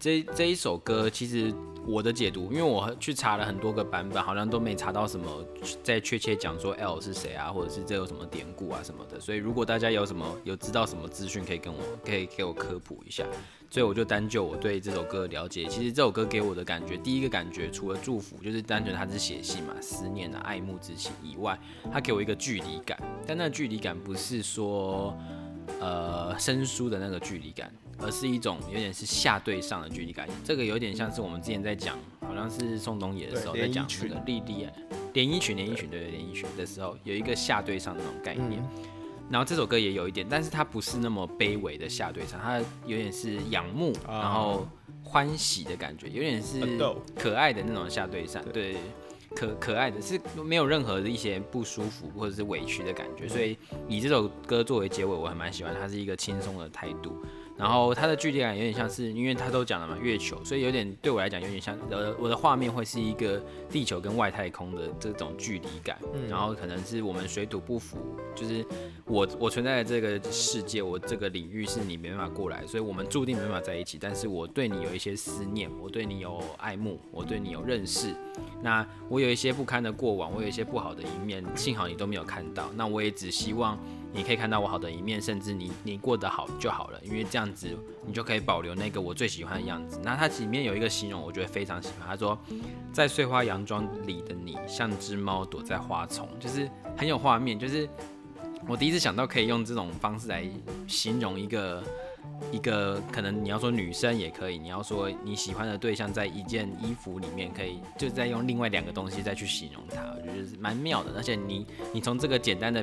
[0.00, 1.54] 这这一首歌其实。
[1.86, 5.44] 我的解读，因为我去查了很多个版本，好像都没查到什么
[5.82, 9.20] 在确切讲说 L 是谁啊，或者是这有什么典故啊什么的。
[9.20, 13.24] 所以如果大家有什么有知道什么资讯，可以跟我可以给我科普一下。
[13.68, 21.58] 所以我就单就我对这首歌的了解，其实这首歌给我的感觉，第一个感觉除了祝福，就是单纯它是写信嘛，思念啊，爱慕之情以外，
[21.92, 22.98] 它给我一个距离感。
[23.26, 25.16] 但那距离感不是说
[25.80, 27.70] 呃生疏的那个距离感。
[27.98, 34.66] 而是一种有点是下对上的距离感，这个有点像是我们之前在讲，好像是宋冬野的时候在讲那个莉莉
[35.12, 38.62] 连衣裙，连衣裙对连衣裙的时候有一个下对上的那种概念。
[39.28, 44.68] 然后这首歌也有一点，但是它不是那么卑微的下对上，它有点是仰慕，然后
[45.02, 46.60] 欢喜的感觉，有点是
[47.18, 48.76] 可爱的那种下对上，对，
[49.34, 57.20] 可可爱的是没有任何的一些不舒服或者是委屈的感觉，所以以这首歌作为结尾，我还蛮喜欢，它是一个轻松的态度。
[57.58, 67.96] 然后它的距离感有点像是，因为它都讲了嘛，月球，所以有点对我来讲有点像，呃，我的画面会是一个地球跟外太空的这种距离感，然后可能是我们水土不服，
[68.34, 68.64] 就是
[69.06, 73.96] 我我存在的这个世界，我这个领域是你没办法过来，所以我们注定没办法在一起。
[73.98, 78.14] 但是我对你有一些思念，我对你有爱慕，我对你有认识，
[78.62, 83.78] 那我有一些不堪的过往，我有一些不好的一面，幸好你都没有看到，那我也只希望。
[84.16, 87.68] 你可以看到我好的一面，甚至你你过得好就好了，因为这样子
[88.06, 90.00] 你就可以保留那个我最喜欢的样子。
[90.02, 92.08] 那它里面有一个形容，我觉得非常喜欢。
[92.08, 92.38] 他说，
[92.94, 97.58] 在碎花洋装里的你，像只猫躲在花丛，就是很有画面。
[97.58, 97.86] 就是
[98.66, 100.48] 我第一次想到可以用这种方式来
[100.86, 101.84] 形容一个
[102.50, 111.12] 一个，可能你要说女生也可以，你要说你喜欢的对象在一件衣服里面，可以就再用另外两个东西再去形容它，我觉得蛮妙的。
[111.16, 112.82] 而且你你从这个简单的。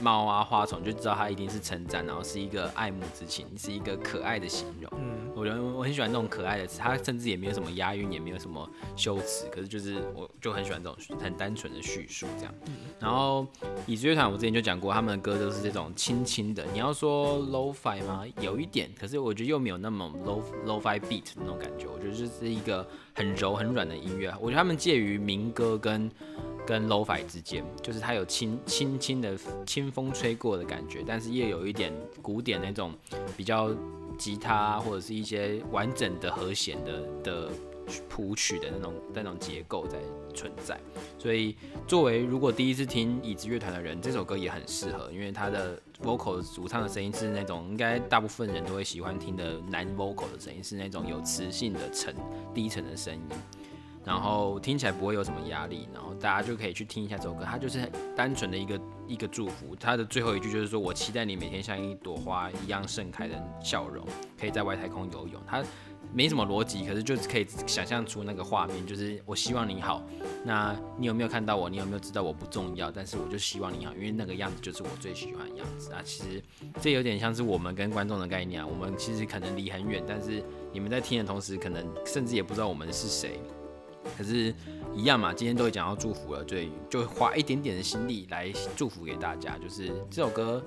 [0.00, 4.90] 猫啊花丛，就知道它一定是称赞，然后是一个爱慕之情，是一个可爱的形容。
[5.34, 12.54] 我觉得我很喜欢那种可爱的词，它甚至也没有什么押韵，也没有什么修辞，可是就是我就很喜欢这种很单纯的叙述这样。
[13.00, 13.46] 然后
[13.86, 18.24] 椅子乐团我之前就讲过，他们的歌都是这种轻轻的，你要说 lofi 吗？
[18.40, 24.32] 有一点，可是我觉得又没有那么 low lofi beat 那种感觉，我觉得就是一个很柔很软的音乐。
[24.40, 26.10] 我觉得他们介于民歌跟
[26.66, 31.92] 跟 lofi 之间，就是它有轻轻轻的清风吹过的感觉，但是又有一点
[32.22, 32.92] 古典那种
[33.36, 33.70] 比较
[34.18, 37.50] 吉他或者是一些完整的和弦的的
[38.08, 39.98] 谱曲的那种那种结构在
[40.34, 40.78] 存在。
[41.18, 52.14] 所以作为如果第一次听椅子乐团的人，这首歌也很适合，因为它的 vocal 主唱的声音是那种应该大部分人都会喜欢听的男 vocal 的声音，是那种有磁性的沉
[52.54, 53.20] 低沉的声音。
[54.04, 59.74] 然后听起来不会有什么压力，然后大家就可以去听一下这首歌，它就是单纯的一个一个祝福。
[59.74, 64.06] 它的最后一句就是说：“我期待你每天像一朵花一样盛开的笑容，
[64.38, 65.64] 可以在外太空游泳。”它
[66.12, 70.02] 没什么逻辑，可是就是可以想象出那个画面，就是我希望你好。
[70.44, 71.70] 那你有没有看到我？
[71.70, 72.90] 你有没有知道我不重要？
[72.90, 76.02] 但是我就希望你好，因为那个样子就是我最喜欢的样子啊。
[76.04, 76.42] 其实
[76.78, 78.66] 这有点像是我们跟观众的概念啊。
[78.66, 83.40] 我们其实可能离很远，但是你们在听的同时，可能甚至也不知道我们是谁。
[84.16, 84.54] 可是，
[84.94, 89.58] 一样嘛，今天都会讲到祝福了，对，就花一点点的心力来祝福给大家。
[89.58, 90.62] 就是这首歌，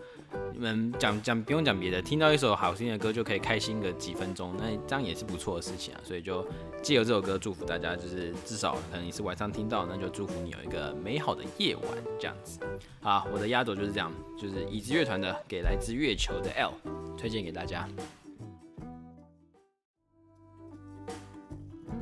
[0.53, 6.01] 你们讲讲不用讲别的，听到一首好听的歌就可以开心个几分钟，那这样也是不错的事情啊。
[6.03, 6.45] 所以就
[6.81, 11.85] 借由这首歌祝福大家，就是至少可能你是晚上听到，那就祝福你有一个美好的夜晚
[12.19, 12.59] 这样子。
[12.99, 16.73] 好，我的压轴就是这样，就是椅子乐团的《给来自月球的 L》，
[17.15, 17.87] 推荐给大家。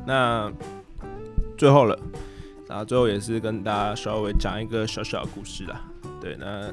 [0.07, 0.51] 那。
[1.57, 1.97] 最后了，
[2.67, 5.81] 然后最后也是跟大家稍微讲一个小小的故事啦。
[6.19, 6.69] 对，那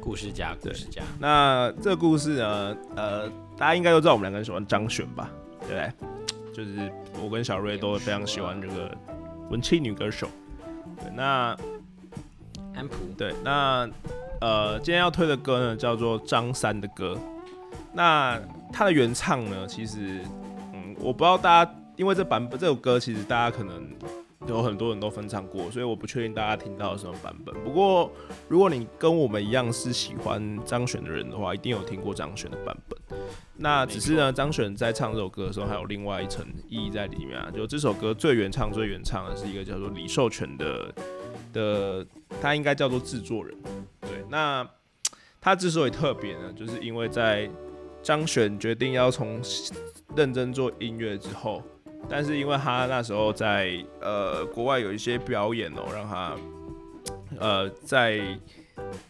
[0.00, 1.02] 故事家，故事家。
[1.18, 5.28] 那这个故事呢，呃，大家应该都知道，我们两个人喜欢张悬吧？
[5.66, 5.92] 对不对？
[6.54, 8.96] 就是我跟小瑞都非常喜欢这个
[9.50, 10.28] 文青女歌手。
[10.98, 11.56] 对，那
[12.74, 12.96] 安普。
[13.16, 13.88] 对，那
[14.40, 17.18] 呃，今天要推的歌呢，叫做张三的歌。
[17.92, 18.38] 那
[18.72, 20.20] 他的原唱呢，其实，
[20.72, 21.74] 嗯，我不知道大家。
[22.02, 23.88] 因为这版本这首歌其实大家可能
[24.48, 27.54] 有很多人都分唱过，所以我不确定大家听到什么版本。
[27.62, 28.10] 不过
[28.48, 32.98] 如果你跟我们一样是喜欢张悬的人的话，一定有听过张悬的版本。
[33.56, 37.48] 那只是呢，张悬在唱这首歌的时候，还有另外一层意义在里面啊。
[37.54, 40.92] 就这首歌最原唱、最原唱的是一个叫做李寿全的
[41.52, 42.04] 的，
[42.40, 43.56] 他应该叫做制作人。
[44.00, 44.68] 对，那
[45.40, 47.48] 他之所以特别呢，就是因为在
[48.02, 49.40] 张悬决定要从
[50.16, 51.62] 认真做音乐之后。
[52.08, 56.36] 但是因为他那时候在呃国外有一些表演哦，让他
[57.38, 58.20] 呃在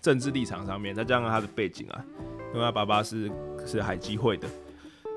[0.00, 2.04] 政治立场上面，再加上他的背景啊，
[2.52, 3.30] 因为他爸爸是
[3.66, 4.46] 是海基会的，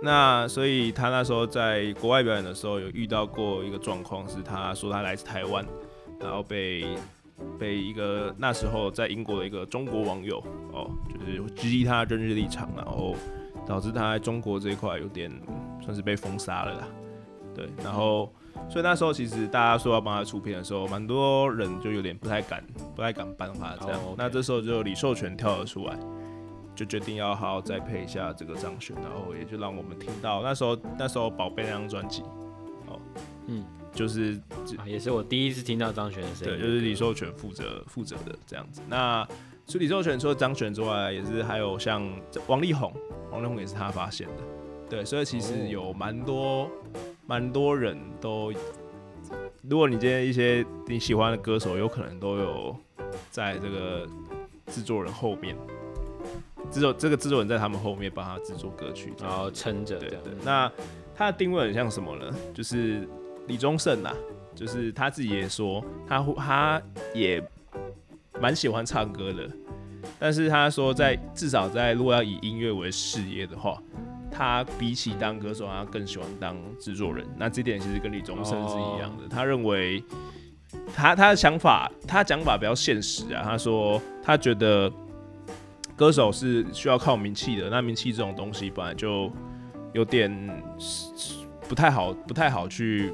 [0.01, 5.63] 那所以他那时候在国外表演的时候，有遇到过一个状况，是他说他来自台湾，
[6.19, 6.87] 然后被
[7.59, 10.39] 被一个那时候在英国的一个中国网友
[10.71, 13.15] 哦，就是质疑他政治立场，然后
[13.67, 15.31] 导致他在中国这一块有点
[15.83, 16.87] 算是被封杀了啦。
[17.55, 18.29] 对，然后，
[18.69, 22.61] 所以那时候其实大家说要帮他出片的时候，蛮多人就有点不太敢，
[22.93, 23.99] 不太敢帮他这样。
[24.17, 25.97] 那这时候就李寿全跳了出来，
[26.75, 32.23] 就决定要好好再配一下这个张悬，然后也就让我们听到那时候那时候宝贝那张专辑，
[32.87, 32.99] 哦，
[33.47, 33.63] 嗯，
[33.93, 34.37] 就是
[34.85, 38.81] 也是我第一次听到张悬的声音，对，就是李寿全负责负责的这样子。
[38.89, 39.25] 那
[39.65, 42.05] 除李寿全除了张悬之外，也是还有像
[42.47, 42.91] 王力宏，
[43.31, 44.43] 王力宏也是他发现的，
[44.89, 46.69] 对，所以其实有蛮多。
[47.27, 48.53] 蛮多人都，
[49.67, 52.75] 如果你今天一些你喜欢的歌手，有可能都有
[53.31, 54.07] 在这个
[54.67, 55.55] 制作人后面，
[56.69, 59.97] 制作这个制作人在他们后面帮他制作歌曲，然后撑着。
[59.97, 60.33] 对对。
[60.43, 60.71] 那
[61.15, 62.31] 他的定位很像什么呢？
[62.53, 63.07] 就是
[63.47, 64.13] 李宗盛呐，
[64.53, 66.81] 就是他自己也说，他他
[67.15, 67.43] 也
[68.39, 69.49] 蛮喜欢唱歌的，
[70.19, 73.81] 但是他说在至少在如果要以音乐为事业的话。
[74.37, 77.25] 他比起当歌手，他更喜欢当制作人。
[77.37, 79.29] 那这点其实跟李宗盛是一样的。
[79.29, 80.03] 他认为，
[80.93, 83.41] 他他的想法，他讲法比较现实啊。
[83.45, 84.91] 他说，他觉得
[85.95, 87.69] 歌手是需要靠名气的。
[87.69, 89.31] 那名气这种东西本来就
[89.93, 90.29] 有点
[91.69, 93.13] 不太好，不太好去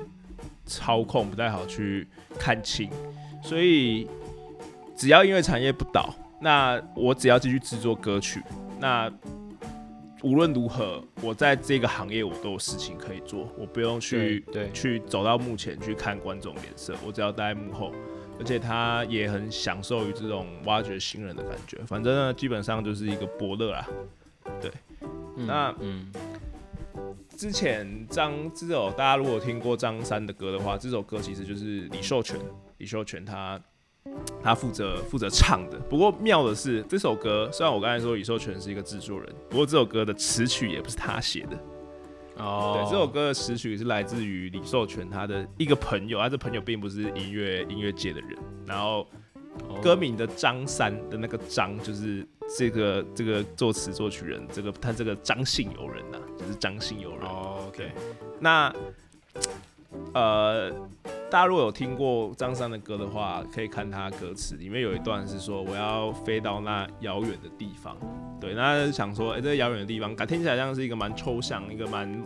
[0.66, 2.08] 操控，不太好去
[2.40, 2.90] 看清。
[3.44, 4.08] 所以，
[4.96, 8.42] 只要因为产业不倒，那我只要继续制作歌曲，
[8.80, 9.12] 那。
[10.24, 17.92] 无论如何，我在这个行业我都有事情可以做，我不用去对去走到幕前去看观众脸色，我只要待在幕后。
[18.40, 21.78] 而且他也很享受于这种挖掘新人的感觉。
[21.86, 23.88] 反正呢，基本上就是一个伯乐啦。
[24.60, 24.72] 对，
[25.36, 26.12] 那嗯，
[27.38, 32.40] 之前张这首大家如果听过张三的歌的话，这首歌其实就是李秀全，
[32.80, 33.62] 李秀全他
[34.44, 35.78] 他负责负责唱的。
[35.90, 41.58] 不过妙的是，这首歌虽然我刚才说李寿全是一个制作人，不过这首歌的词曲也不是他写的。
[42.38, 48.38] 哦，对，这首歌的词曲是来自于李寿全他的一个朋友，他这朋友并不是音乐音乐界的人。
[48.66, 49.06] 然后
[49.82, 52.26] 歌名的张三的那个张，就是
[52.58, 57.28] 这个这个作词作曲人，这个他这个张姓友人呐，就是张姓友人。
[57.28, 57.92] OK，
[58.40, 58.74] 那
[60.14, 60.72] 呃，
[61.32, 67.96] 大家如果有听过张三的歌的话，可以看他歌词里面有一段是说我要飞到那遥远的地方。
[68.38, 72.22] 对，那想说，哎，这遥远的地方，感听起来像是一个蛮抽象、一个蛮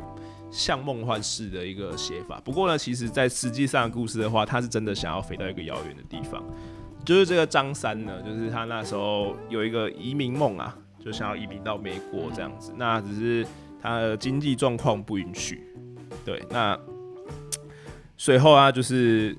[0.49, 2.41] 像梦幻式的一个写法。
[2.43, 6.43] 不过呢，其实，在实际上的故事的话，他是真的想要飞到一个遥远的地方。
[7.05, 12.73] 就是这个张三呢，就是他那时候有一个移民梦啊，就想要移民到美国这样子。
[12.75, 13.45] 那只是
[13.79, 15.61] 他的经济状况不允许。
[16.25, 16.75] 对，那
[18.17, 19.35] 随后啊，就是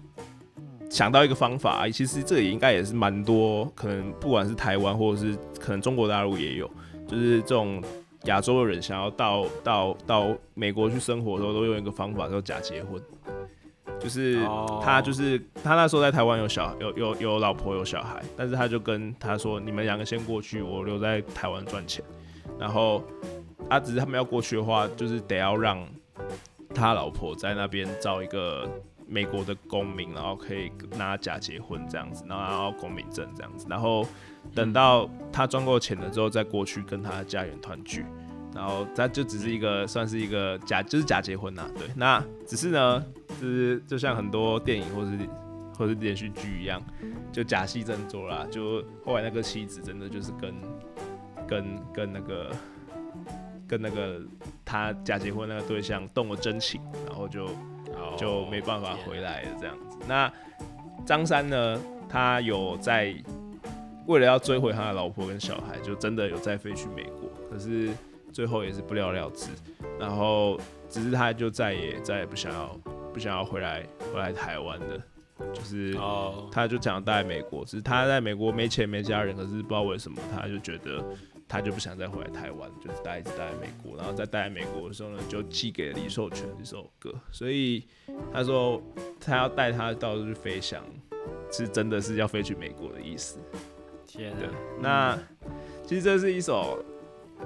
[0.90, 5.36] 想到一个方法，其实这也应该也是蛮多，可能不管是台湾或者是。
[5.58, 6.70] 可能中国大陆也有，
[7.08, 7.82] 就是这种
[8.24, 13.02] 亚洲的人想要到到到美国去生活的时候，都用一个方法叫假结婚，
[13.98, 14.44] 就是
[14.80, 22.04] 他就是他那时候在台湾有小有有有老婆有小孩，但是他就跟他说，你们两个先过去，我留在台湾赚钱，
[22.60, 23.02] 然后
[23.68, 25.84] 啊，只是他们要过去的话，就是得要让
[26.76, 28.68] 他老婆在那边找一个
[29.06, 34.06] 美国的公民，然后可以拿假结婚这样子，然后拿到公民证这样子，然后。
[34.54, 38.06] 等到他赚够钱了之后，再过去跟他家人团聚，
[38.54, 41.68] 然后他就只是一个算是一个假，就是假结婚呐。
[41.74, 43.04] 对，那只是呢，
[43.40, 45.18] 就是就像很多电影或是
[45.76, 46.80] 或是连续剧一样，
[47.32, 48.46] 就假戏真做啦。
[48.48, 50.54] 就后来那个妻子真的就是跟
[51.44, 52.52] 跟跟那个
[53.66, 54.20] 跟那个
[54.64, 57.48] 他假结婚那个对象动了真情，然后就
[58.16, 59.98] 就没办法回来了这样子。
[60.06, 60.32] 那
[61.04, 63.14] 张三呢，他有在。
[64.06, 67.90] 为了要追回他的老婆跟小孩，就真的有再飞去美国，可是
[68.32, 69.50] 最后也是不了了之。
[69.98, 70.56] 然后
[70.88, 72.68] 只是他就再也再也不想要
[73.12, 75.02] 不想要回来回来台湾的，
[75.52, 75.92] 就是
[76.52, 77.64] 他就想待在美国。
[77.64, 81.04] 只是他在美国没钱没家人，可是不知道为什么他就觉得
[81.48, 83.96] 他就不想再回来台湾，就是待一直待在美国。
[83.96, 87.14] 然后在待在美国的时候呢，就寄给了李寿全这首歌。
[87.30, 87.86] 所以
[88.32, 88.82] 他说
[89.20, 90.82] 他要带他到处飞翔，
[91.50, 93.38] 是真的是要飞去美国的意思。
[94.06, 95.18] 天啊，那
[95.84, 96.82] 其实这是一首，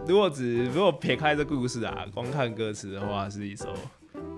[0.06, 3.74] 如果只如果撇开这故事啊，光看歌词的话，是一首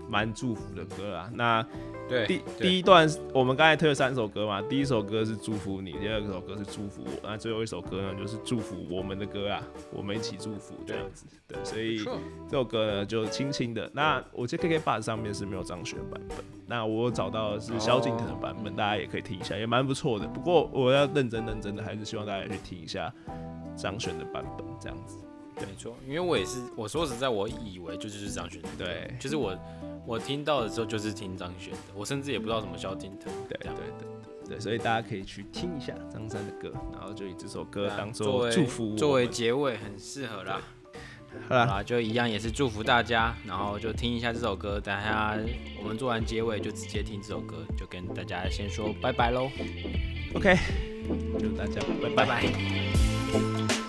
[0.09, 1.31] 蛮祝福的歌啊。
[1.35, 1.67] 那
[2.13, 11.27] 对第第一段，我们刚才推了三首歌嘛，第一首歌是祝福你，第二首歌是祝福我，那最后一首歌呢就是祝福我们的歌啊，我们一起祝福这样子。
[11.49, 11.99] 对，所以
[12.49, 13.91] 这首歌呢就轻轻的。
[13.95, 16.39] 那我在 KK Bus 上面是没有张悬版本。
[16.67, 20.27] 那我找到的是萧敬腾的版本，大家也可以听一下，也蛮不错的。
[20.29, 23.13] 不过我要认真认真的，还是希望大家去听一下
[23.77, 25.19] 张悬的版本，这样子。
[25.57, 29.57] 没错，因为我也是，我说实在，我以为就就是张悬的，对，就是我
[30.07, 40.61] 我听到的时候就是听张悬的，我甚至也不知道什么萧敬腾，对对对对，所以大家可以去听一下张三的歌，然后就以这首歌当做祝福，作为结尾很适合啦。
[41.49, 44.79] 好啦，就一样也是祝福大家，然后就听一下这首歌。
[44.79, 45.35] 等下
[45.81, 49.49] 我们做完结尾就直接听这首歌，就跟大家先说拜拜喽。
[50.35, 50.59] OK，
[51.39, 53.82] 祝大家拜拜拜。